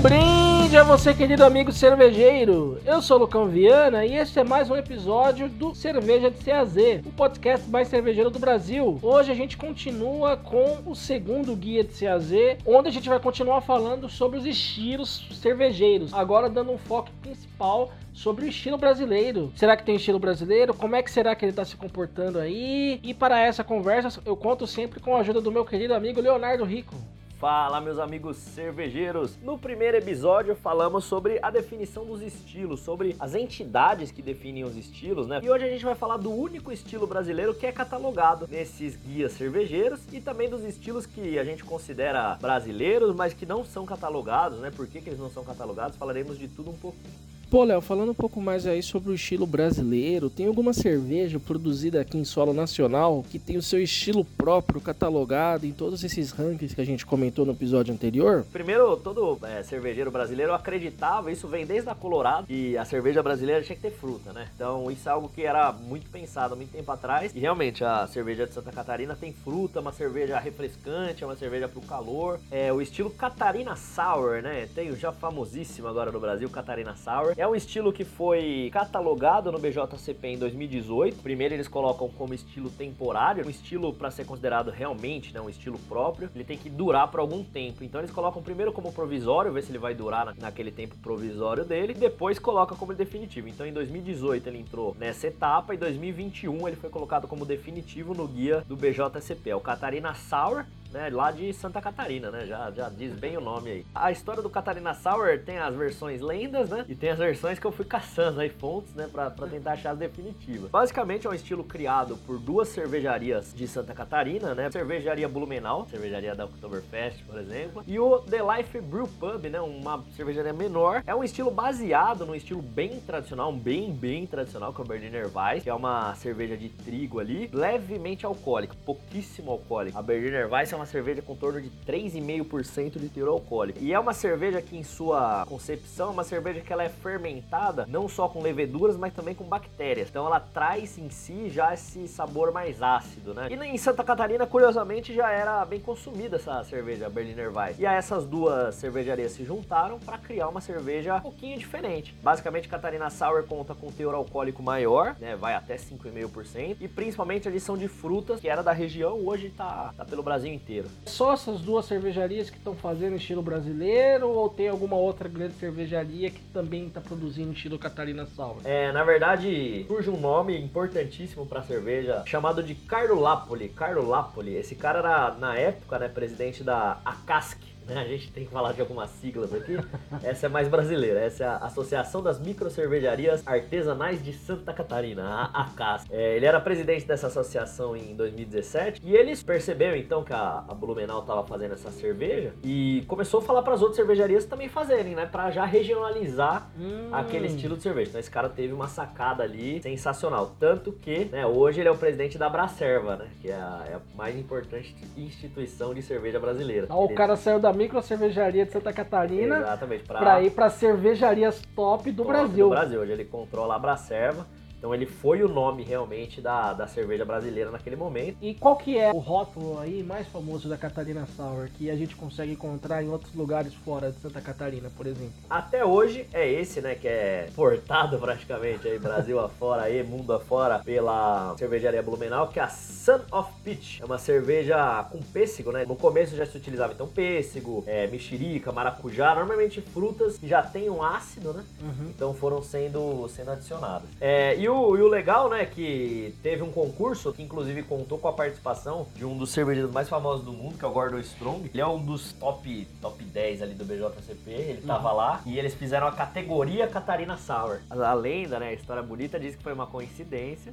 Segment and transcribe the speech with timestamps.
[0.00, 2.80] brinde a você, querido amigo cervejeiro!
[2.86, 6.76] Eu sou o Lucão Viana e este é mais um episódio do Cerveja de CAZ,
[7.04, 8.98] o podcast mais cervejeiro do Brasil.
[9.02, 12.32] Hoje a gente continua com o segundo guia de CAZ,
[12.64, 17.92] onde a gente vai continuar falando sobre os estilos cervejeiros, agora dando um foco principal
[18.14, 19.52] sobre o estilo brasileiro.
[19.54, 20.72] Será que tem estilo brasileiro?
[20.72, 23.00] Como é que será que ele está se comportando aí?
[23.02, 26.64] E para essa conversa, eu conto sempre com a ajuda do meu querido amigo Leonardo
[26.64, 26.94] Rico.
[27.40, 29.38] Fala, meus amigos cervejeiros!
[29.42, 34.76] No primeiro episódio falamos sobre a definição dos estilos, sobre as entidades que definem os
[34.76, 35.40] estilos, né?
[35.42, 39.32] E hoje a gente vai falar do único estilo brasileiro que é catalogado nesses guias
[39.32, 44.58] cervejeiros e também dos estilos que a gente considera brasileiros, mas que não são catalogados,
[44.58, 44.70] né?
[44.70, 45.96] Por que, que eles não são catalogados?
[45.96, 47.30] Falaremos de tudo um pouquinho.
[47.50, 52.00] Pô, Léo, falando um pouco mais aí sobre o estilo brasileiro, tem alguma cerveja produzida
[52.00, 56.76] aqui em solo nacional que tem o seu estilo próprio catalogado em todos esses rankings
[56.76, 58.46] que a gente comentou no episódio anterior?
[58.52, 63.64] Primeiro, todo é, cervejeiro brasileiro acreditava, isso vem desde a Colorado, que a cerveja brasileira
[63.64, 64.46] tinha que ter fruta, né?
[64.54, 67.32] Então, isso é algo que era muito pensado há muito tempo atrás.
[67.34, 71.66] E realmente, a cerveja de Santa Catarina tem fruta, uma cerveja refrescante, é uma cerveja
[71.66, 72.38] pro calor.
[72.48, 74.68] É o estilo Catarina Sour, né?
[74.72, 77.39] Tem o já famosíssimo agora no Brasil, Catarina Sour.
[77.40, 81.22] É um estilo que foi catalogado no BJCP em 2018.
[81.22, 85.78] Primeiro eles colocam como estilo temporário, um estilo para ser considerado realmente, né, um estilo
[85.88, 86.28] próprio.
[86.34, 87.82] Ele tem que durar por algum tempo.
[87.82, 91.94] Então eles colocam primeiro como provisório, ver se ele vai durar naquele tempo provisório dele,
[91.94, 93.48] depois coloca como definitivo.
[93.48, 98.28] Então em 2018 ele entrou nessa etapa e 2021 ele foi colocado como definitivo no
[98.28, 99.48] guia do BJCP.
[99.48, 102.46] É o Catarina Sour né, lá de Santa Catarina, né?
[102.46, 103.86] Já, já diz bem o nome aí.
[103.94, 106.84] A história do Catarina Sour tem as versões lendas, né?
[106.88, 109.92] E tem as versões que eu fui caçando aí fontes, né, pra, pra tentar achar
[109.92, 110.70] as definitivas.
[110.70, 114.70] Basicamente é um estilo criado por duas cervejarias de Santa Catarina, né?
[114.70, 119.60] Cervejaria Blumenau, cervejaria da Oktoberfest, por exemplo, e o The Life Brew Pub, né?
[119.60, 121.02] Uma cervejaria menor.
[121.06, 125.30] É um estilo baseado num estilo bem tradicional, bem, bem tradicional, que é o Berliner
[125.34, 129.98] Weiss, que é uma cerveja de trigo ali, levemente alcoólica, pouquíssimo alcoólica.
[129.98, 133.78] A Berliner Weiss é uma cerveja com torno de 3,5% de teor alcoólico.
[133.80, 137.86] E é uma cerveja que, em sua concepção, é uma cerveja que ela é fermentada
[137.86, 140.08] não só com leveduras, mas também com bactérias.
[140.08, 143.48] Então ela traz em si já esse sabor mais ácido, né?
[143.50, 147.78] E em Santa Catarina, curiosamente, já era bem consumida essa cerveja Berliner Weiss.
[147.78, 152.14] E aí essas duas cervejarias se juntaram para criar uma cerveja um pouquinho diferente.
[152.22, 155.36] Basicamente, Catarina Sour conta com teor alcoólico maior, né?
[155.36, 156.78] Vai até 5,5%.
[156.80, 160.50] E principalmente a adição de frutas, que era da região, hoje tá, tá pelo Brasil
[160.50, 160.88] inteiro inteiro.
[161.06, 166.30] Só essas duas cervejarias que estão fazendo estilo brasileiro ou tem alguma outra grande cervejaria
[166.30, 168.58] que também está produzindo estilo Catarina Sour?
[168.64, 173.68] É, na verdade, surge um nome importantíssimo para cerveja chamado de Carlo Lapoli.
[173.68, 177.58] Carlo Lapoli, esse cara era na época, né, presidente da ACASC?
[177.88, 179.76] A gente tem que falar de algumas siglas aqui.
[180.22, 181.20] Essa é mais brasileira.
[181.20, 186.04] Essa é a Associação das Microcervejarias Artesanais de Santa Catarina, a ACAS.
[186.10, 190.74] É, ele era presidente dessa associação em 2017 e eles perceberam então que a, a
[190.74, 195.14] Blumenau estava fazendo essa cerveja e começou a falar para as outras cervejarias também fazerem,
[195.14, 195.26] né?
[195.26, 197.08] Para já regionalizar hum.
[197.12, 198.10] aquele estilo de cerveja.
[198.10, 200.54] Então esse cara teve uma sacada ali sensacional.
[200.58, 203.28] Tanto que, né, hoje ele é o presidente da Bracerva, né?
[203.40, 206.86] Que é a, é a mais importante instituição de cerveja brasileira.
[206.88, 212.12] Ah, o cara saiu da micro cervejaria de Santa Catarina pra ir para cervejarias top
[212.12, 212.66] do top Brasil.
[212.66, 213.00] Do Brasil.
[213.00, 214.46] Hoje ele controla a Bracerva.
[214.80, 218.38] Então ele foi o nome realmente da, da cerveja brasileira naquele momento.
[218.40, 222.16] E qual que é o rótulo aí mais famoso da Catarina Sour que a gente
[222.16, 225.34] consegue encontrar em outros lugares fora de Santa Catarina, por exemplo?
[225.50, 230.78] Até hoje é esse, né, que é portado praticamente aí Brasil afora, aí mundo afora
[230.78, 234.00] pela cervejaria Blumenau, que é a Sun of Peach.
[234.00, 235.84] É uma cerveja com pêssego, né?
[235.84, 240.88] No começo já se utilizava então pêssego, é, mexerica, maracujá, normalmente frutas que já têm
[240.88, 241.64] um ácido, né?
[241.82, 242.10] Uhum.
[242.16, 244.08] Então foram sendo, sendo adicionadas.
[244.18, 248.28] É, e o, e o legal, né, que teve um concurso que inclusive contou com
[248.28, 251.70] a participação de um dos cervejeiros mais famosos do mundo, que é o Gordon Strong.
[251.72, 255.16] Ele é um dos top, top 10 ali do BJCP, ele tava uhum.
[255.16, 257.80] lá e eles fizeram a categoria Catarina Sour.
[257.90, 260.72] A, a lenda, né, a história bonita diz que foi uma coincidência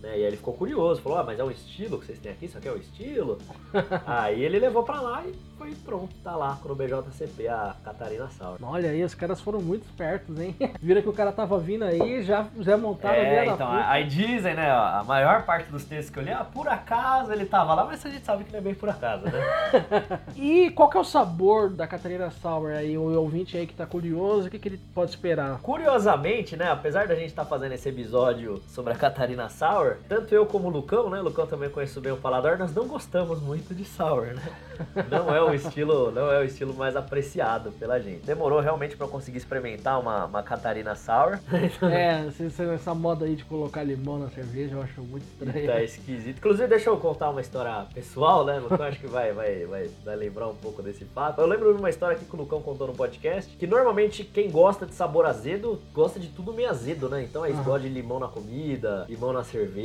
[0.00, 0.10] né?
[0.10, 2.46] E aí ele ficou curioso, falou: ah, mas é um estilo que vocês têm aqui?
[2.46, 3.38] Isso aqui é o estilo?
[4.06, 8.28] aí ele levou pra lá e foi pronto, tá lá com o BJCP, a Catarina
[8.28, 8.58] Sauer.
[8.62, 10.54] Olha aí, os caras foram muito espertos, hein?
[10.80, 14.54] Viram que o cara tava vindo aí já já montaram é, a então, aí dizem,
[14.54, 17.74] né, ó, a maior parte dos textos que eu li, ah, por acaso ele tava
[17.74, 19.32] lá, mas a gente sabe que não é bem por acaso, né?
[20.36, 22.98] e qual que é o sabor da Catarina Sauer aí?
[22.98, 25.58] O ouvinte aí que tá curioso, o que, que ele pode esperar?
[25.60, 29.96] Curiosamente, né, apesar da gente estar tá fazendo esse episódio sobre a Catarina Sauer, sour,
[30.08, 31.20] tanto eu como o Lucão, né?
[31.20, 34.42] O Lucão também conhece bem o paladar, nós não gostamos muito de sour, né?
[35.10, 38.26] Não é o estilo, não é o estilo mais apreciado pela gente.
[38.26, 41.38] Demorou realmente para conseguir experimentar uma, uma Catarina Sour.
[41.90, 42.26] é,
[42.74, 45.66] essa moda aí de colocar limão na cerveja eu acho muito estranho.
[45.66, 46.38] Tá esquisito.
[46.38, 48.58] Inclusive, deixa eu contar uma história pessoal, né?
[48.58, 51.40] Lucão acho que vai, vai, vai, vai lembrar um pouco desse fato.
[51.40, 54.50] Eu lembro de uma história aqui que o Lucão contou no podcast, que normalmente quem
[54.50, 57.22] gosta de sabor azedo, gosta de tudo meio azedo, né?
[57.22, 59.75] Então é isso, gosta de limão na comida, limão na cerveja,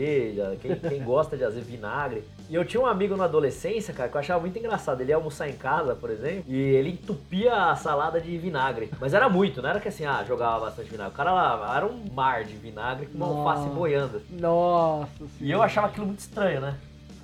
[0.61, 2.23] quem, quem gosta de azedo, vinagre.
[2.49, 5.01] E eu tinha um amigo na adolescência, cara, que eu achava muito engraçado.
[5.01, 8.89] Ele ia almoçar em casa, por exemplo, e ele entupia a salada de vinagre.
[8.99, 11.13] Mas era muito, não era que assim, ah, jogava bastante vinagre.
[11.13, 14.21] O cara lá, era um mar de vinagre com uma alface boiando.
[14.29, 15.33] Nossa senhora.
[15.39, 16.77] E eu achava aquilo muito estranho, né?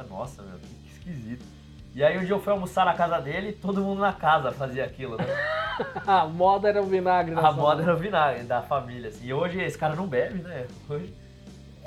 [0.09, 1.45] Nossa, meu, que esquisito.
[1.95, 4.51] E aí um dia eu fui almoçar na casa dele e todo mundo na casa
[4.51, 5.25] fazia aquilo, né?
[6.05, 7.35] a moda era o vinagre.
[7.35, 9.25] A moda era o vinagre da família, assim.
[9.25, 10.67] E hoje esse cara não bebe, né?
[10.87, 11.11] Hoje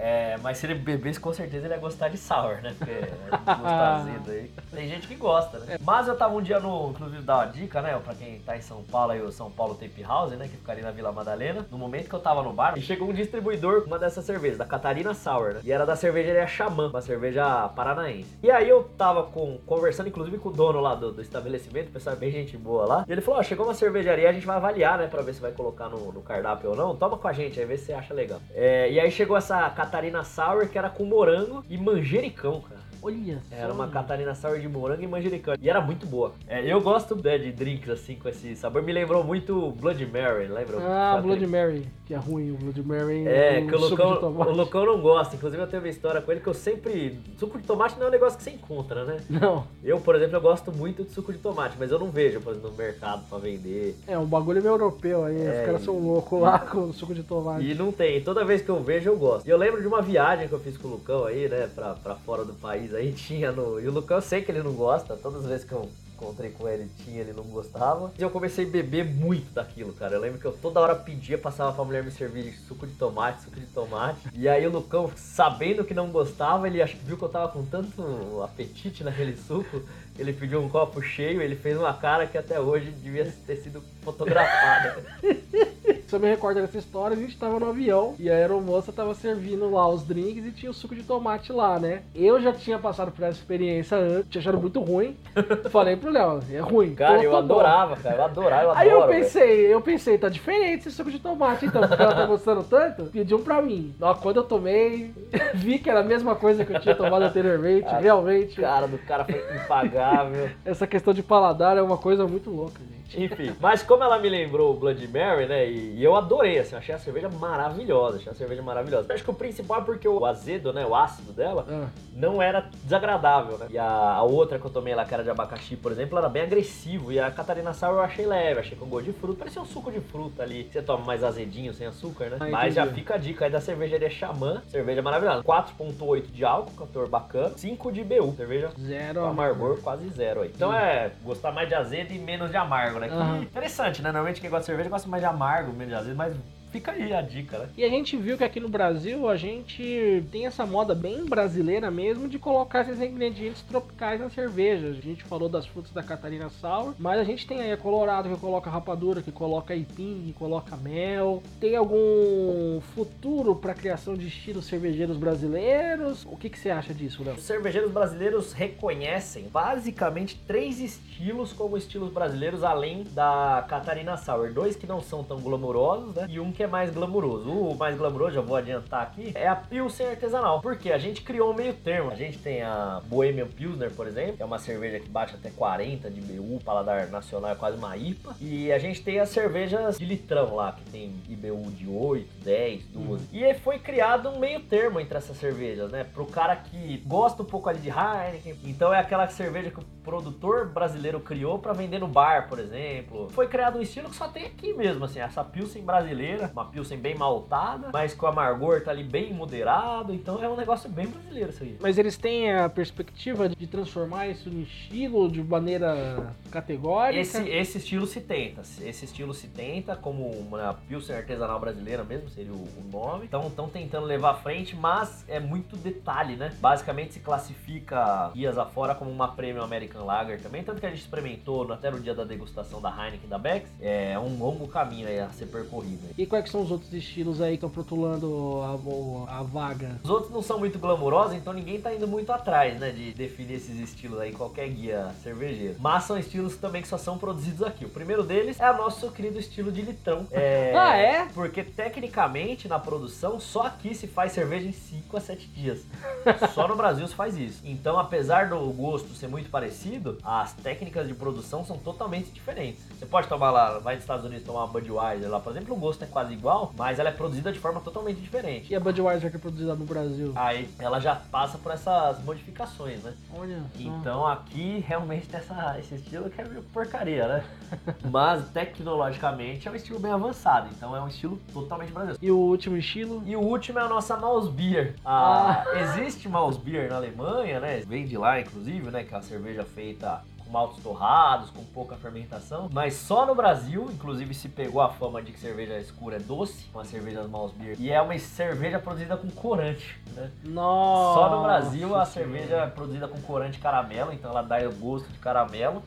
[0.01, 2.75] é, mas se ele bebesse, com certeza ele ia gostar de sour, né?
[2.77, 4.51] Porque é azedo aí.
[4.73, 5.77] Tem gente que gosta, né?
[5.85, 8.01] Mas eu tava um dia no, inclusive, dar uma dica, né?
[8.03, 10.49] Pra quem tá em São Paulo aí, o São Paulo Tape House, né?
[10.49, 11.67] Que fica ali na Vila Madalena.
[11.71, 14.57] No momento que eu tava no bar, e chegou um distribuidor com uma dessas cervejas,
[14.57, 15.61] da Catarina Sour, né?
[15.65, 18.39] E era da cervejaria Xamã, uma cerveja paranaense.
[18.43, 21.93] E aí eu tava com, conversando, inclusive, com o dono lá do, do estabelecimento, o
[21.93, 23.05] pessoal é bem gente boa lá.
[23.07, 25.09] E ele falou: Ó, oh, chegou uma cervejaria, a gente vai avaliar, né?
[25.09, 26.97] Pra ver se vai colocar no, no cardápio ou não.
[26.97, 28.41] Toma com a gente, aí vê se você acha legal.
[28.55, 29.90] É, e aí chegou essa Catarina
[30.25, 32.90] Sour, que era com morango e manjericão, cara.
[33.03, 35.55] Olha Era uma Catarina Sour de morango e manjericão.
[35.61, 36.33] E era muito boa.
[36.47, 38.83] É, eu gosto né, de drinks assim com esse sabor.
[38.83, 40.79] Me lembrou muito Blood Mary, lembra?
[40.81, 42.51] Ah, Blood Mary, que é ruim.
[42.51, 45.35] O Blood Mary é, que o Lucão, o Lucão não gosta.
[45.35, 47.19] Inclusive eu tenho uma história com ele que eu sempre...
[47.39, 49.21] Suco de tomate não é um negócio que você encontra, né?
[49.31, 49.65] Não.
[49.83, 52.51] Eu, por exemplo, eu gosto muito de suco de tomate, mas eu não vejo, por
[52.53, 53.97] exemplo, no mercado pra vender.
[54.07, 55.41] É, um bagulho meio europeu aí.
[55.41, 57.65] É, os caras são loucos lá com suco de tomate.
[57.65, 58.21] E não tem.
[58.23, 59.47] Toda vez que eu vejo, eu gosto.
[59.47, 61.95] E eu lembro de uma viagem que eu fiz com o Lucão aí, né, pra,
[61.95, 64.73] pra fora do país aí, tinha no e o Lucão eu sei que ele não
[64.73, 65.89] gosta, todas as vezes que eu
[66.21, 68.13] encontrei com ele tinha, ele não gostava.
[68.19, 70.15] E eu comecei a beber muito daquilo, cara.
[70.15, 73.43] Eu lembro que eu toda hora pedia, passava pra mulher me servir suco de tomate,
[73.43, 74.29] suco de tomate.
[74.35, 77.49] E aí o Lucão, sabendo que não gostava, ele acho que viu que eu tava
[77.49, 79.83] com tanto apetite naquele suco,
[80.19, 83.83] ele pediu um copo cheio, ele fez uma cara que até hoje devia ter sido
[84.03, 85.03] fotografada.
[86.11, 89.15] Se eu me recordo dessa história, a gente tava no avião e a aeromoça tava
[89.15, 92.03] servindo lá os drinks e tinha o suco de tomate lá, né?
[92.13, 95.17] Eu já tinha passado por essa experiência antes, tinha achado muito ruim.
[95.71, 96.97] Falei pro Léo, é ruim.
[96.97, 98.81] Cara, eu adorava, cara, eu adorava, eu adoro.
[98.81, 99.71] Aí eu pensei, véio.
[99.71, 103.39] eu pensei, tá diferente esse suco de tomate então, porque ela tá gostando tanto, pediu
[103.39, 103.95] um pra mim.
[104.01, 105.15] Ó, quando eu tomei,
[105.55, 108.61] vi que era a mesma coisa que eu tinha tomado anteriormente, cara, realmente.
[108.61, 110.51] Cara do cara foi impagável.
[110.65, 113.00] Essa questão de paladar é uma coisa muito louca, gente.
[113.17, 115.69] Enfim, mas como ela me lembrou o Blood Mary, né?
[115.69, 119.07] E, e, eu adorei, assim, achei a cerveja maravilhosa, achei a cerveja maravilhosa.
[119.09, 120.85] Eu acho que o principal é porque o azedo, né?
[120.87, 121.89] O ácido dela ah.
[122.15, 123.67] não era desagradável, né?
[123.71, 126.29] E a, a, outra que eu tomei lá, que era de abacaxi, por exemplo, era
[126.29, 127.13] bem agressivo.
[127.13, 129.39] E a Catarina Sour eu achei leve, achei com gosto de fruta.
[129.41, 130.69] Parecia um suco de fruta ali.
[130.71, 132.37] Você toma mais azedinho, sem açúcar, né?
[132.41, 134.63] Ai, mas já fica a dica aí da cervejaria Xamã.
[134.69, 135.43] Cerveja maravilhosa.
[135.43, 137.57] 4.8 de álcool, cantor bacana.
[137.57, 138.35] 5 de BU.
[138.37, 140.53] Cerveja zero amargor, quase zero aí.
[140.55, 143.09] Então é gostar mais de azedo e menos de amargo né?
[143.09, 143.43] Uhum.
[143.43, 144.13] interessante, né?
[144.13, 146.35] Normalmente quem gosta de cerveja gosta mais de amargo, de azedo, mas
[146.71, 147.69] Fica aí a dica, né?
[147.77, 151.91] E a gente viu que aqui no Brasil a gente tem essa moda bem brasileira
[151.91, 154.89] mesmo de colocar esses ingredientes tropicais na cerveja.
[154.89, 158.29] A gente falou das frutas da Catarina Sour, mas a gente tem aí a Colorado
[158.29, 161.43] que coloca rapadura, que coloca aipim, que coloca mel.
[161.59, 166.25] Tem algum futuro para a criação de estilos cervejeiros brasileiros?
[166.27, 167.35] O que, que você acha disso, Léo?
[167.35, 174.53] Os cervejeiros brasileiros reconhecem basicamente três estilos como estilos brasileiros, além da Catarina Sour.
[174.53, 176.27] Dois que não são tão glamourosos, né?
[176.29, 177.51] E um que que é mais glamuroso.
[177.51, 180.61] O mais glamuroso, já vou adiantar aqui, é a Pilsen artesanal.
[180.61, 182.11] Porque a gente criou um meio termo.
[182.11, 185.49] A gente tem a Bohemian Pilsner, por exemplo, que é uma cerveja que bate até
[185.49, 188.37] 40 de BU, paladar nacional é quase uma IPA.
[188.43, 192.85] E a gente tem as cervejas de litrão lá, que tem IBU de 8, 10,
[192.89, 193.09] 12.
[193.09, 193.19] Uhum.
[193.33, 196.05] E foi criado um meio termo entre essas cervejas, né?
[196.05, 198.55] Pro cara que gosta um pouco ali de Heineken.
[198.65, 203.31] Então é aquela cerveja que o produtor brasileiro criou para vender no bar, por exemplo.
[203.31, 206.99] Foi criado um estilo que só tem aqui mesmo, assim, essa Pilsen brasileira uma Pilsen
[206.99, 211.51] bem maltada, mas com amargor tá ali bem moderado, então é um negócio bem brasileiro
[211.51, 211.77] isso aí.
[211.81, 217.21] Mas eles têm a perspectiva de transformar isso em estilo de maneira categórica?
[217.21, 222.29] Esse, esse estilo se tenta, esse estilo se tenta, como uma Pilsen artesanal brasileira mesmo,
[222.29, 223.25] seria o, nome.
[223.27, 226.53] Então estão tentando levar à frente, mas é muito detalhe, né?
[226.61, 231.01] Basicamente se classifica guias afora como uma Premium American Lager também, tanto que a gente
[231.01, 235.21] experimentou até no dia da degustação da Heineken da Bex, é um longo caminho aí
[235.21, 236.09] a ser percorrido.
[236.17, 240.01] E quais é que são os outros estilos aí que estão protulando a, a, vaga?
[240.03, 243.55] Os outros não são muito glamurosos, então ninguém tá indo muito atrás, né, de definir
[243.55, 245.77] esses estilos aí, qualquer guia cervejeiro.
[245.79, 247.85] Mas são estilos também que só são produzidos aqui.
[247.85, 250.27] O primeiro deles é o nosso querido estilo de litrão.
[250.31, 251.27] É, ah, é?
[251.27, 255.85] Porque tecnicamente na produção, só aqui se faz cerveja em 5 a 7 dias.
[256.55, 257.61] só no Brasil se faz isso.
[257.65, 262.83] Então, apesar do gosto ser muito parecido, as técnicas de produção são totalmente diferentes.
[262.99, 265.79] Você pode tomar lá, vai nos Estados Unidos tomar uma Budweiser lá, por exemplo, o
[265.79, 268.73] gosto é quase igual, mas ela é produzida de forma totalmente diferente.
[268.73, 270.33] E a Budweiser que é produzida no Brasil?
[270.35, 273.15] Aí ela já passa por essas modificações, né?
[273.35, 273.63] Olha.
[273.79, 277.45] Então aqui realmente tem essa, esse estilo que é meio porcaria, né?
[278.11, 282.25] mas tecnologicamente é um estilo bem avançado, então é um estilo totalmente brasileiro.
[282.25, 283.23] E o último estilo?
[283.27, 284.95] E o último é a nossa Mouse Beer.
[285.05, 285.81] Ah, ah.
[285.81, 287.83] Existe Mouse Beer na Alemanha, né?
[287.87, 289.05] Vem de lá, inclusive, né?
[289.05, 292.69] Que é uma cerveja feita maltes torrados, com pouca fermentação.
[292.73, 296.67] Mas só no Brasil, inclusive, se pegou a fama de que cerveja escura é doce,
[296.75, 297.77] uma cerveja Mouse Beer.
[297.79, 300.31] E é uma cerveja produzida com corante, né?
[300.45, 301.21] Nossa!
[301.21, 305.09] Só no Brasil a cerveja é produzida com corante caramelo, então ela dá o gosto
[305.09, 305.83] de caramelo.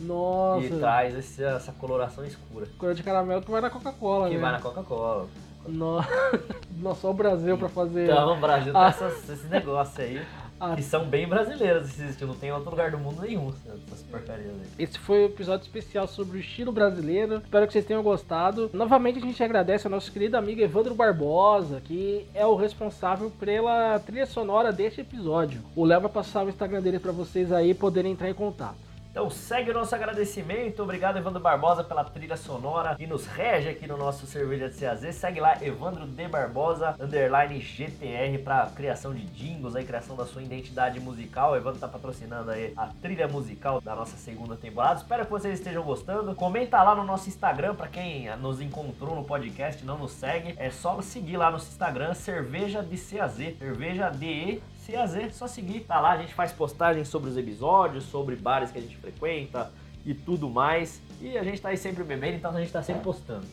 [0.00, 0.66] Nossa!
[0.66, 2.66] E traz esse, essa coloração escura.
[2.78, 4.40] Corante caramelo que vai na Coca-Cola, Que né?
[4.40, 5.28] vai na Coca-Cola.
[5.66, 6.08] Nossa,
[7.00, 8.04] só o Brasil pra fazer.
[8.04, 8.88] Então, o Brasil tem ah.
[8.88, 10.24] essas, esse negócio aí.
[10.60, 10.74] Ah.
[10.74, 14.50] Que são bem brasileiros esses estilos, não tem outro lugar do mundo nenhum essas porcarias
[14.50, 14.84] aí.
[14.84, 17.36] Esse foi o um episódio especial sobre o estilo brasileiro.
[17.36, 18.70] Espero que vocês tenham gostado.
[18.72, 23.98] Novamente a gente agradece ao nosso querido amigo Evandro Barbosa, que é o responsável pela
[24.00, 25.62] trilha sonora deste episódio.
[25.76, 28.87] O Léo vai passar o Instagram dele para vocês aí poderem entrar em contato.
[29.18, 30.80] Então segue o nosso agradecimento.
[30.80, 35.12] Obrigado, Evandro Barbosa, pela trilha sonora e nos rege aqui no nosso Cerveja de CAZ.
[35.12, 40.40] Segue lá, Evandro de Barbosa, underline GTR, para criação de jingles, aí, criação da sua
[40.40, 41.50] identidade musical.
[41.50, 45.00] O Evandro tá patrocinando aí a trilha musical da nossa segunda temporada.
[45.00, 46.32] Espero que vocês estejam gostando.
[46.36, 50.54] Comenta lá no nosso Instagram, para quem nos encontrou no podcast não nos segue.
[50.56, 55.80] É só seguir lá no Instagram, Cerveja de CAZ, Cerveja de CAZ, só seguir.
[55.80, 59.70] Tá lá, a gente faz postagens sobre os episódios, sobre bares que a gente frequenta
[60.04, 61.02] e tudo mais.
[61.20, 63.46] E a gente tá aí sempre bebendo, então a gente tá sempre postando.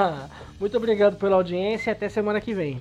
[0.60, 2.80] Muito obrigado pela audiência e até semana que vem.